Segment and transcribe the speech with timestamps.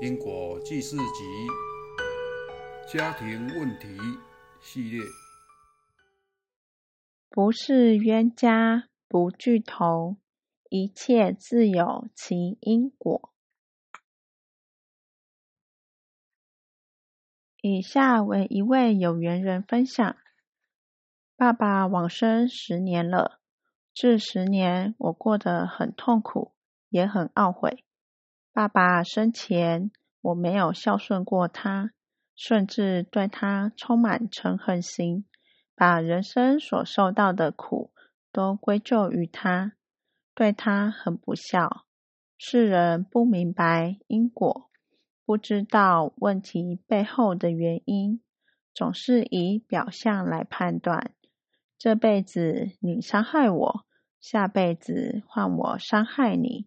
[0.00, 1.24] 因果记事集
[2.86, 3.88] 家庭问题
[4.60, 5.02] 系列，
[7.28, 10.16] 不是冤家不聚头，
[10.68, 13.32] 一切自有其因果。
[17.60, 20.16] 以下为一位有缘人分享：
[21.34, 23.40] 爸爸往生十年了，
[23.92, 26.52] 这十年我过得很痛苦，
[26.88, 27.84] 也很懊悔。
[28.58, 31.92] 爸爸生前，我没有孝顺过他，
[32.34, 35.26] 甚至对他充满嗔恨心，
[35.76, 37.92] 把人生所受到的苦
[38.32, 39.74] 都归咎于他，
[40.34, 41.84] 对他很不孝。
[42.36, 44.68] 世人不明白因果，
[45.24, 48.20] 不知道问题背后的原因，
[48.74, 51.12] 总是以表象来判断。
[51.78, 53.84] 这辈子你伤害我，
[54.20, 56.66] 下辈子换我伤害你。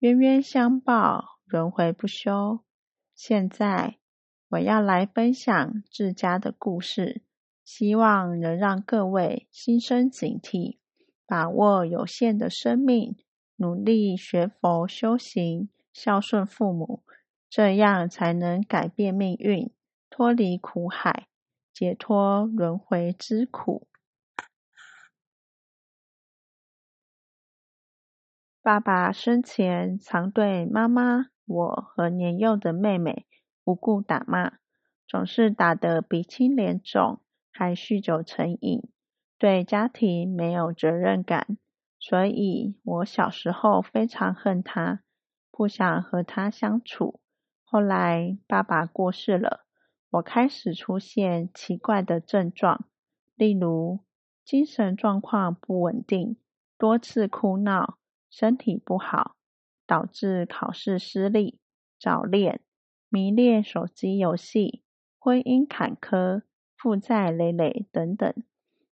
[0.00, 2.60] 冤冤相报，轮回不休。
[3.14, 3.98] 现在
[4.48, 7.22] 我要来分享自家的故事，
[7.66, 10.78] 希望能让各位心生警惕，
[11.26, 13.14] 把握有限的生命，
[13.56, 17.02] 努力学佛修行，孝顺父母，
[17.50, 19.70] 这样才能改变命运，
[20.08, 21.28] 脱离苦海，
[21.74, 23.86] 解脱轮回之苦。
[28.62, 33.26] 爸爸生前常对妈妈、我和年幼的妹妹
[33.64, 34.58] 无故打骂，
[35.08, 38.82] 总是打得鼻青脸肿，还酗酒成瘾，
[39.38, 41.56] 对家庭没有责任感，
[41.98, 45.00] 所以我小时候非常恨他，
[45.50, 47.18] 不想和他相处。
[47.64, 49.64] 后来爸爸过世了，
[50.10, 52.84] 我开始出现奇怪的症状，
[53.36, 54.00] 例如
[54.44, 56.36] 精神状况不稳定，
[56.76, 57.96] 多次哭闹。
[58.30, 59.36] 身体不好，
[59.86, 61.60] 导致考试失利、
[61.98, 62.62] 早恋、
[63.08, 64.82] 迷恋手机游戏、
[65.18, 66.42] 婚姻坎坷、
[66.76, 68.32] 负债累累等等，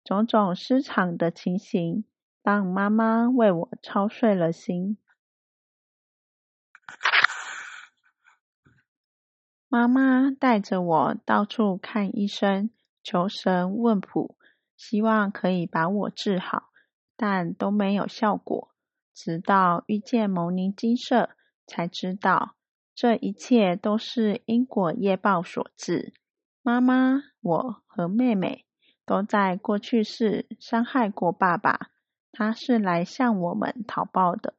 [0.03, 2.03] 种种失常的情形，
[2.43, 4.97] 让妈妈为我操碎了心。
[9.69, 12.69] 妈妈带着我到处看医生，
[13.01, 14.37] 求神问卜，
[14.75, 16.71] 希望可以把我治好，
[17.15, 18.70] 但都没有效果。
[19.23, 21.29] 直到遇见牟尼金舍，
[21.67, 22.55] 才知道
[22.95, 26.15] 这一切都是因果业报所致。
[26.63, 28.65] 妈妈、我和妹妹
[29.05, 31.91] 都在过去世伤害过爸爸，
[32.31, 34.55] 他是来向我们讨报的。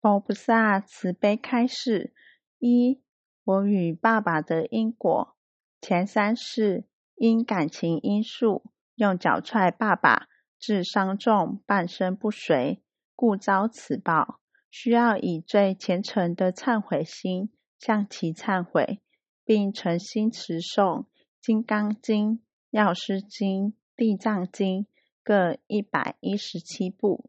[0.00, 2.14] 佛菩萨慈悲开示：
[2.58, 3.02] 一、
[3.44, 5.36] 我与爸爸的因果，
[5.82, 6.86] 前三世。
[7.16, 8.64] 因感情因素，
[8.94, 10.28] 用脚踹爸爸，
[10.58, 12.82] 致伤重，半身不遂，
[13.14, 14.40] 故遭此报。
[14.70, 19.02] 需要以最虔诚的忏悔心向其忏悔，
[19.44, 21.02] 并诚心持诵
[21.40, 22.30] 《金刚经》
[22.70, 24.84] 《药师经》《地藏经》
[25.22, 27.28] 各一百一十七部。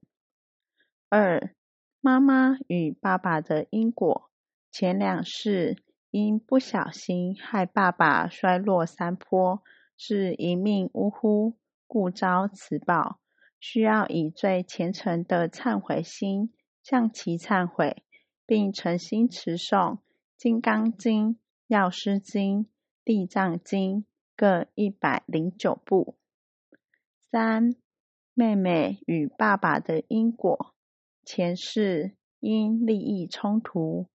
[1.10, 1.54] 二、
[2.00, 4.30] 妈妈与爸爸的因果，
[4.72, 5.84] 前两世
[6.14, 9.64] 因不小心害爸爸摔落山坡。
[9.98, 11.56] 是一命呜呼，
[11.88, 13.20] 故遭此报。
[13.60, 16.54] 需要以最虔诚的忏悔心
[16.84, 18.04] 向其忏悔，
[18.46, 19.96] 并诚心持诵
[20.38, 21.30] 《金刚经》
[21.66, 22.60] 《药师经》
[23.04, 24.02] 《地藏经》
[24.36, 26.16] 各一百零九部。
[27.32, 27.76] 三、
[28.36, 30.76] 妹妹与爸爸的因果：
[31.26, 34.08] 前世因利益冲突，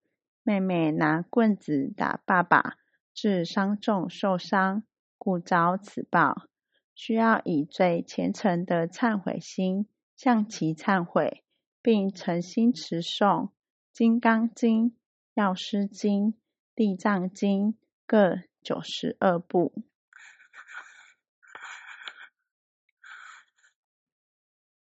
[0.48, 2.78] 妹妹拿棍子打爸爸，
[3.12, 4.82] 致伤重受伤。
[5.18, 6.46] 故遭此报，
[6.94, 9.86] 需要以最虔诚的忏悔心
[10.16, 11.44] 向其忏悔，
[11.82, 13.48] 并诚心持诵
[13.92, 14.84] 《金刚经》
[15.34, 16.28] 《药师经》
[16.74, 17.72] 《地藏经》
[18.06, 19.74] 各九十二部。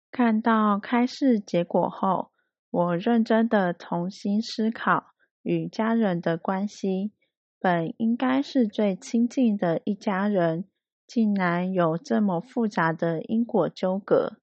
[0.09, 2.31] 看到开示结果后，
[2.71, 5.12] 我认真的重新思考
[5.43, 7.11] 与家人的关系。
[7.59, 10.65] 本应该是最亲近的一家人，
[11.07, 14.33] 竟然有这么复杂的因果纠葛，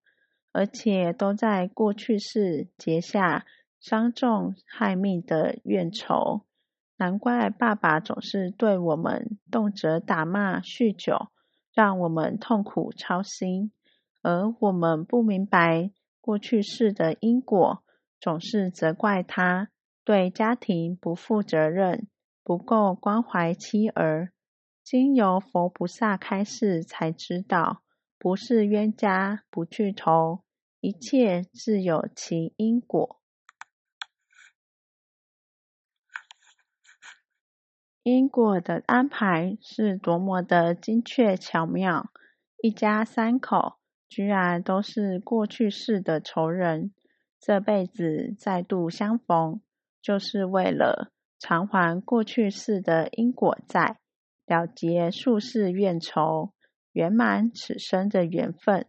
[0.52, 3.44] 而且都在过去世结下
[3.78, 6.46] 伤重害命的怨仇。
[6.96, 11.28] 难怪爸爸总是对我们动辄打骂、酗酒，
[11.74, 13.72] 让我们痛苦操心。
[14.22, 17.82] 而我们不明白过去世的因果，
[18.20, 19.70] 总是责怪他
[20.04, 22.08] 对家庭不负责任。
[22.42, 24.32] 不够关怀妻儿，
[24.82, 27.82] 经由佛菩萨开示，才知道
[28.18, 30.42] 不是冤家不聚头，
[30.80, 33.20] 一切自有其因果。
[38.02, 42.10] 因果的安排是多么的精确巧妙！
[42.60, 43.74] 一家三口
[44.08, 46.92] 居然都是过去世的仇人，
[47.38, 49.60] 这辈子再度相逢，
[50.02, 53.98] 就是为了偿还过去世的因果债，
[54.46, 56.52] 了结数世怨仇，
[56.92, 58.86] 圆满此生的缘分。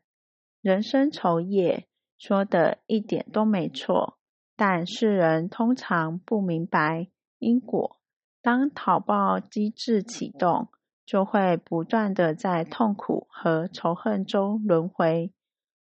[0.61, 1.87] 人生仇业
[2.17, 4.17] 说的一点都没错，
[4.55, 7.07] 但世人通常不明白
[7.39, 7.97] 因果。
[8.43, 10.69] 当讨报机制启动，
[11.05, 15.31] 就会不断的在痛苦和仇恨中轮回，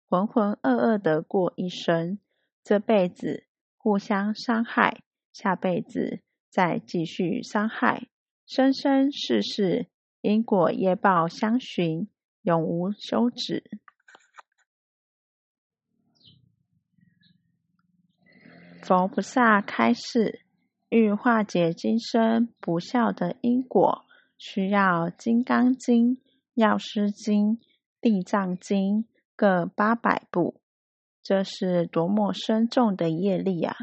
[0.08, 2.18] 浑浑噩噩的过一生。
[2.62, 3.44] 这辈子
[3.76, 5.02] 互相伤害，
[5.36, 8.08] 下辈子再继续伤害，
[8.46, 9.86] 生生世世
[10.22, 12.08] 因果业报相循，
[12.40, 13.62] 永无休止。
[18.80, 20.40] 佛菩萨开示。
[20.88, 24.06] 欲化解今生不孝的因果，
[24.38, 26.16] 需要《金刚经》
[26.54, 27.56] 《药师经》
[28.00, 29.02] 《地藏经》
[29.34, 30.60] 各八百部，
[31.24, 33.76] 这是多么深重的业力啊！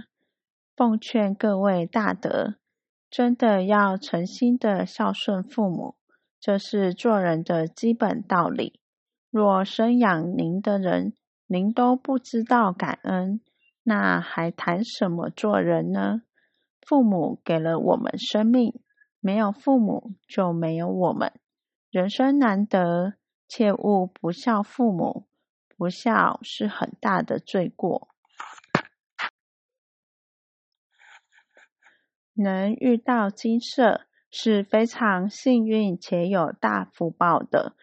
[0.75, 2.55] 奉劝各位大德，
[3.09, 5.95] 真的要诚心的孝顺父母，
[6.39, 8.79] 这是做人的基本道理。
[9.29, 11.13] 若生养您的人，
[11.45, 13.41] 您都不知道感恩，
[13.83, 16.23] 那还谈什么做人呢？
[16.81, 18.73] 父母给了我们生命，
[19.19, 21.31] 没有父母就没有我们。
[21.91, 23.13] 人生难得，
[23.47, 25.27] 切勿不孝父母。
[25.77, 28.09] 不孝是很大的罪过。
[32.33, 37.75] 能遇到金色是非常幸运且有大福报的。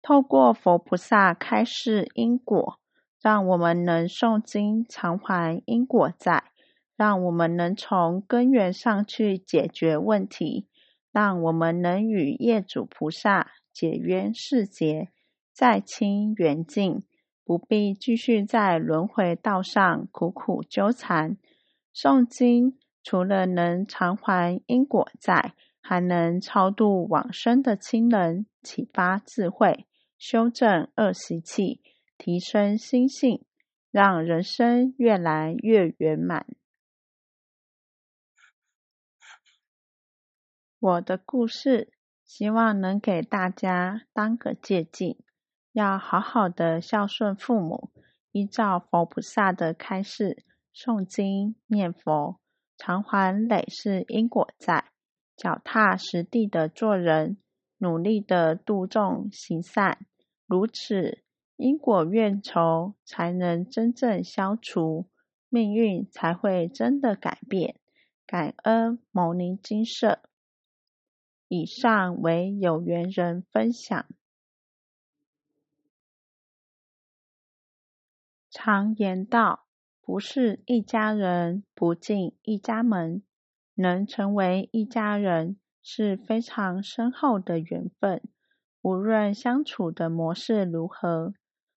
[0.00, 2.78] 透过佛菩萨开示因果，
[3.20, 6.44] 让我们能诵经偿还因果债。
[6.94, 10.68] 让我们能从根源上去解决问题，
[11.10, 15.08] 让我们能与业主菩萨解冤释结，
[15.52, 17.02] 再清缘尽，
[17.44, 21.38] 不必继续在轮回道上苦苦纠缠。
[21.92, 31.82] 诵经除了能偿还因果债，还能超度往生的亲人，启发智慧，修正恶习气，
[32.16, 33.44] 提升心性，
[33.90, 36.46] 让人生越来越圆满。
[40.78, 41.92] 我的故事，
[42.24, 45.16] 希望能给大家当个借鉴，
[45.72, 47.90] 要好好的孝顺父母，
[48.30, 50.44] 依照佛菩萨的开示，
[50.74, 52.40] 诵经念佛，
[52.84, 54.90] 偿还累世因果债，
[55.36, 57.36] 脚踏实地的做人，
[57.78, 60.00] 努力的度众行善，
[60.46, 61.22] 如此
[61.54, 65.08] 因果怨仇才能真正消除，
[65.48, 67.78] 命运才会真的改变。
[68.26, 70.20] 感恩牟尼金舍。
[71.46, 74.06] 以上为有缘人分享。
[78.50, 79.66] 常言道
[80.12, 83.22] ：“不是一家人，不进一家门。”
[83.76, 88.20] 能成为一家人是非常深厚的缘分。
[88.82, 91.32] 无论相处的模式如何，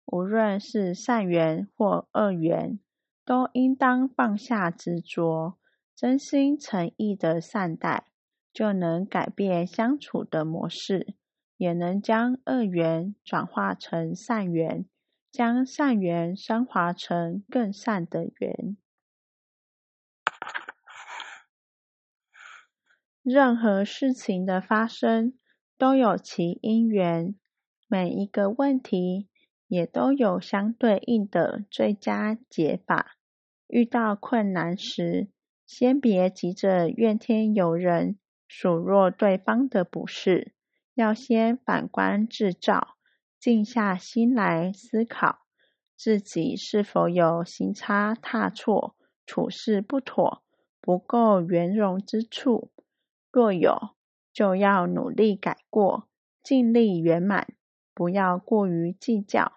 [0.06, 2.80] 无论是善缘或恶缘，
[3.24, 5.56] 都应当放下执着，
[5.94, 8.06] 真心诚意的善待。
[8.52, 11.14] 就能改变相处的模式，
[11.56, 14.86] 也能将恶缘转化成善缘，
[15.34, 18.76] 将善缘升华成更善的缘。
[23.20, 25.36] 任何事情的发生
[25.76, 27.34] 都有其因缘，
[27.88, 29.28] 每一个问题
[29.66, 33.16] 也都有相对应的最佳解法。
[33.66, 35.30] 遇到困难时，
[35.66, 38.20] 先别急着怨天尤人。
[38.46, 40.54] 数落对方的不是，
[40.94, 42.96] 要先反观自照，
[43.44, 45.40] 静下心来思考
[45.98, 48.96] 自己是否有行差踏错、
[49.26, 50.42] 处事不妥、
[50.80, 52.72] 不够圆融之处。
[53.30, 53.90] 若有，
[54.32, 56.08] 就要努力改过，
[56.42, 57.52] 尽力圆满，
[57.92, 59.52] 不要过于计较。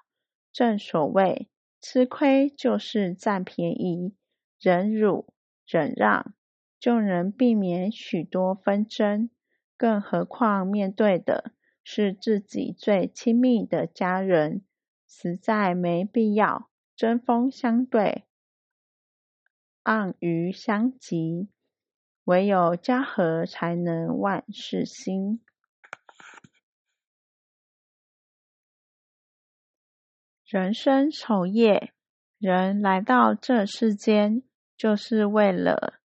[0.52, 1.48] 正所谓，
[1.80, 4.14] 吃亏就是占便宜，
[4.60, 5.34] 忍辱
[5.66, 6.34] 忍让。
[6.78, 9.30] 就能避免许多纷争，
[9.78, 11.54] 更何况面对的
[11.90, 14.62] 是自己最亲密的家人，
[15.08, 18.26] 实在没必要针锋相对、
[19.84, 21.48] 暗于相及。
[22.26, 25.40] 唯有家和，才能万事兴。
[30.44, 31.94] 人生丑业，
[32.38, 34.44] 人来到这世间，
[34.76, 36.02] 就是为了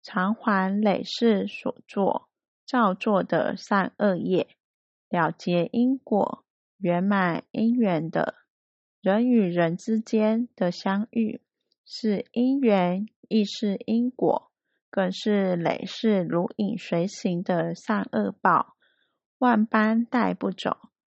[0.00, 2.28] 偿还累世所作、
[2.64, 4.56] 造作的善恶业，
[5.08, 6.44] 了结因果，
[6.78, 8.34] 圆满因缘的。
[9.00, 11.40] 人与人之间的相遇，
[11.84, 14.50] 是因缘，亦是因果，
[14.90, 18.74] 更是累世如影随形的善恶报，
[19.38, 20.76] 万般带不走，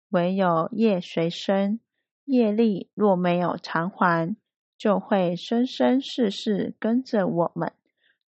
[0.09, 1.79] 唯有业随身。
[2.25, 4.37] 业力若没有偿还，
[4.77, 7.73] 就会生生世世跟着我们，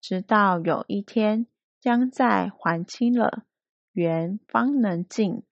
[0.01, 1.45] 直到有一天
[1.79, 3.43] 将在还清了，
[3.91, 5.43] 缘方能尽，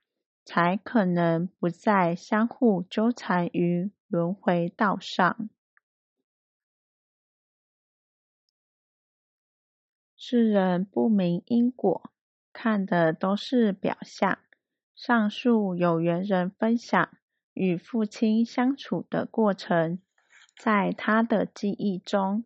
[0.51, 5.48] 才可能不再相互纠缠于轮回道上。
[10.18, 12.12] 世人不明因果，
[12.51, 14.39] 看的都是表象。
[14.96, 17.15] 上述有缘人分享
[17.53, 20.01] 与父亲相处的过程。
[20.58, 22.44] 在他的记忆中，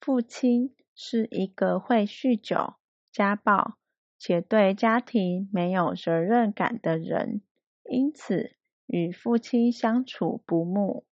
[0.00, 2.74] 父亲是一个会酗酒、
[3.10, 3.76] 家暴
[4.20, 7.40] 且对家庭没有责任感的人，
[7.82, 8.54] 因此
[8.86, 11.04] 与父亲相处不睦。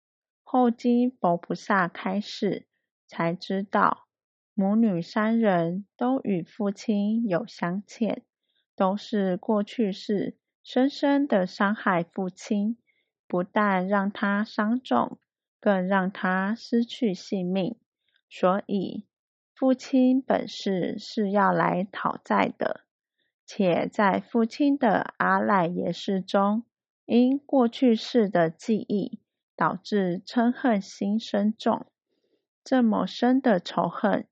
[0.43, 2.67] 后经佛菩萨开示，
[3.07, 4.07] 才知道
[4.53, 8.23] 母女三人都与父亲有相欠，
[8.75, 12.77] 都是过去世深深的伤害父亲，
[13.27, 15.19] 不但让他伤重。
[15.61, 17.75] 更让他失去性命，
[18.29, 19.05] 所以
[19.53, 22.85] 父亲本是是要来讨债的，
[23.51, 26.65] 且在父亲的阿赖耶识中，
[27.07, 29.17] 因过去世的记忆，
[29.55, 31.87] 导致嗔恨心深重。
[32.63, 34.27] 这么深的仇恨，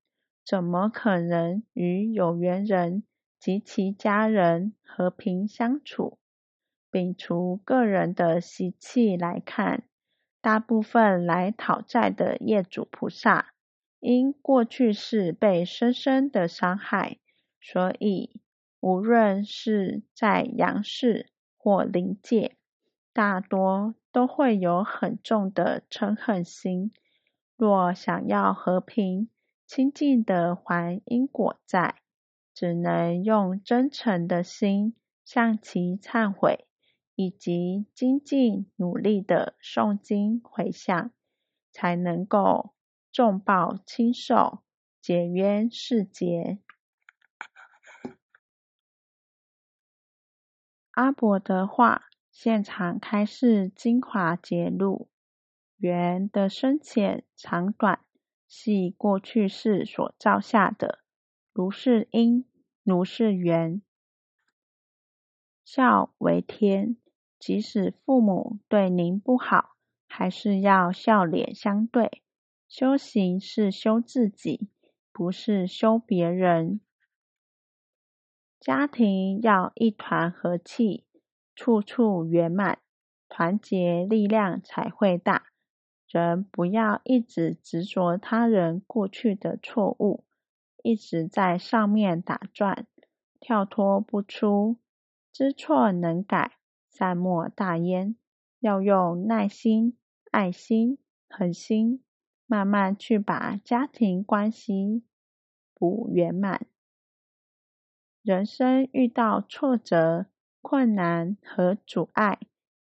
[0.46, 3.02] 怎么可能与有缘人
[3.40, 6.20] 及其家人和平相处？
[6.92, 9.86] 摒除个人的习气来看。
[10.42, 13.56] 大部分来讨债的业主菩萨，
[14.00, 17.18] 因过去世被深深的伤害，
[17.60, 18.40] 所以
[18.80, 22.56] 无论是在阳世或灵界，
[23.14, 26.92] 大多都会有很重的嗔恨心。
[27.56, 29.30] 若想要和平
[29.66, 32.02] 清净的还因果债，
[32.54, 36.64] 只能用真诚的心向其忏悔。
[37.20, 41.12] 以及精进努力的诵经回向，
[41.72, 42.76] 才能够
[43.12, 44.60] 重报亲受，
[45.02, 46.60] 解冤释结。
[50.98, 55.10] 阿伯的话，现场开示精华节录：
[55.78, 58.00] 缘的深浅长短，
[58.48, 61.04] 系过去世所造下的，
[61.54, 62.46] 如是因，
[62.84, 63.84] 如是缘，
[65.64, 66.98] 孝为天。
[67.38, 69.76] 即使父母对您不好，
[70.08, 72.24] 还是要笑脸相对。
[72.68, 74.68] 修行是修自己，
[75.14, 76.82] 不是修别人。
[78.60, 81.06] 家庭要一团和气，
[81.56, 82.80] 处处圆满，
[83.30, 85.48] 团结力量才会大。
[86.08, 90.24] 人不要一直执着他人过去的错误，
[90.84, 92.88] 一直在上面打转，
[93.40, 94.78] 跳脱不出。
[95.32, 96.54] 知错能改。
[96.90, 98.16] 善莫大焉，
[98.60, 99.96] 要用耐心、
[100.32, 100.98] 爱心、
[101.30, 102.04] 恒心，
[102.48, 105.04] 慢慢去把家庭关系
[105.76, 106.66] 补圆满。
[108.28, 110.26] 人生遇到挫折、
[110.62, 112.40] 困难和阻碍，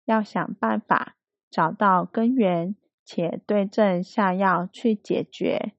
[0.05, 1.17] 要想办法
[1.49, 5.73] 找到根源，且对症下药去解决。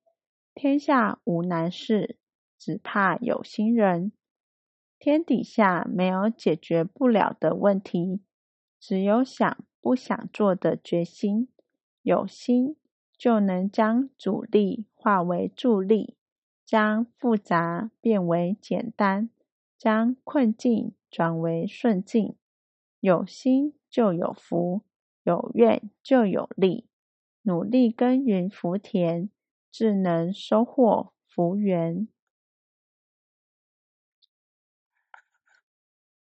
[0.54, 2.18] 天下无难事，
[2.59, 4.12] 只怕有心人。
[4.99, 8.21] 天底下没有解决不了的问题，
[8.78, 11.49] 只有想不想做的决心。
[12.02, 12.76] 有心
[13.16, 16.18] 就能将阻力化为助力，
[16.66, 19.30] 将复杂变为简单，
[19.84, 22.36] 将困境转为顺境。
[23.00, 24.80] 有心就有福，
[25.24, 26.88] 有愿就有力。
[27.42, 29.28] 努力耕耘福田，
[29.70, 32.08] 自能收获福缘。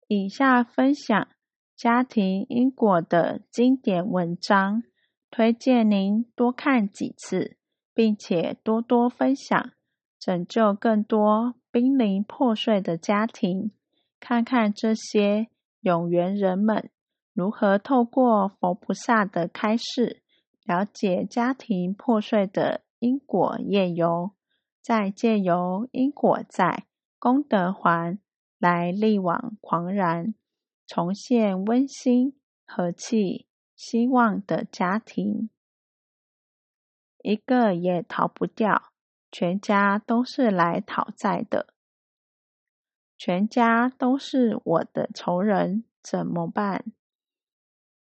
[0.07, 1.27] 以下分享
[1.75, 4.81] 家庭因果的经典文章，
[5.29, 7.57] 推荐您多看几次，
[7.93, 9.73] 并且多多分享，
[10.19, 13.71] 拯救更多濒临破碎的家庭。
[14.21, 15.47] 看看这些
[15.81, 16.89] 有缘人们
[17.33, 20.21] 如何透过佛菩萨的开示，
[20.63, 24.31] 了解家庭破碎的因果业由，
[24.81, 26.85] 再借由因果债
[27.19, 28.19] 功德还。
[28.59, 30.35] 来力挽狂澜，
[30.87, 32.33] 重现温馨、
[32.65, 35.49] 和气、希望的家庭。
[37.21, 38.92] 一个也逃不掉，
[39.33, 41.73] 全家都是来讨债的。
[43.17, 46.85] 全家都是我的仇人，怎么办？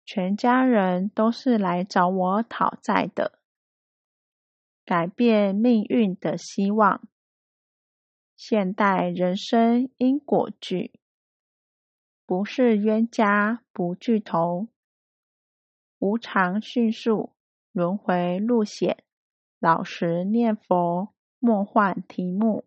[0.04, 3.40] 全家人都是来找我讨债的。
[4.84, 7.02] 改变命运的希望，
[8.36, 11.00] 现代人生因果剧，
[12.24, 14.68] 不是冤家不聚头，
[15.98, 17.32] 无常迅速，
[17.72, 19.02] 轮回路险，
[19.58, 22.64] 老实念佛，莫换题目。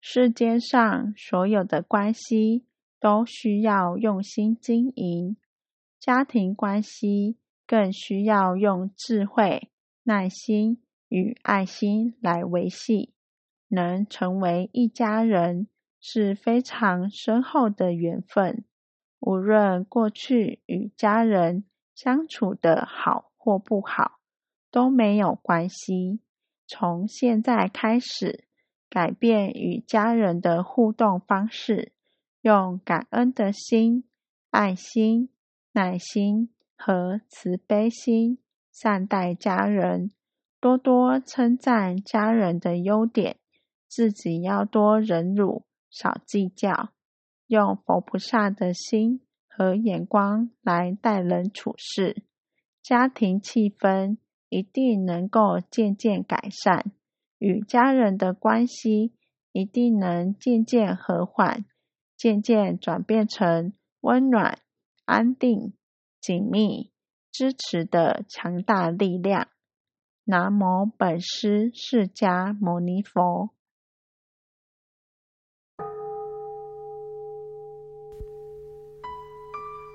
[0.00, 2.66] 世间上所有的关系
[2.98, 5.36] 都需要用心经营，
[6.00, 7.36] 家庭关系
[7.66, 9.70] 更需要用智慧、
[10.02, 13.14] 耐心与爱心来维系。
[13.68, 15.68] 能成为一家人
[16.00, 18.64] 是非常深厚的缘分。
[19.20, 21.64] 无论过去与家人
[21.94, 24.17] 相处的好或不好，
[24.70, 26.20] 都没有关系。
[26.66, 28.48] 从现在开始。
[28.90, 31.92] 改变与家人的互动方式，
[32.40, 34.04] 用感恩的心、
[34.48, 35.28] 爱心、
[35.72, 38.38] 耐心和慈悲心
[38.72, 40.10] 善待家人，
[40.58, 43.36] 多多称赞家人的优点，
[43.86, 46.88] 自己要多忍辱，少计较，
[47.46, 52.22] 用佛菩萨的心和眼光来待人处事，
[52.82, 54.16] 家庭气氛
[54.48, 56.92] 一定能够渐渐改善。
[57.38, 59.12] 与家人的关系
[59.52, 61.64] 一定能渐渐和缓，
[62.16, 64.58] 渐渐转变成温暖、
[65.04, 65.72] 安定、
[66.20, 66.90] 紧密、
[67.30, 69.48] 支持的强大力量。
[70.24, 73.50] 南无本师释迦牟尼佛。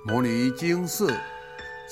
[0.05, 1.05] 摩尼经释，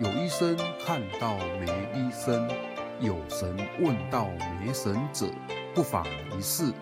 [0.00, 2.50] 有医生看到没医生，
[2.98, 4.28] 有神问到
[4.60, 5.26] 没神者，
[5.72, 6.04] 不妨
[6.36, 6.72] 一试。